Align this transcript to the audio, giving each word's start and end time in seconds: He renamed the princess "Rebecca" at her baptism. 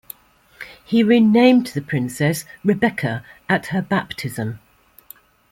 He 0.83 1.03
renamed 1.03 1.67
the 1.67 1.81
princess 1.83 2.43
"Rebecca" 2.63 3.23
at 3.47 3.67
her 3.67 3.83
baptism. 3.83 4.57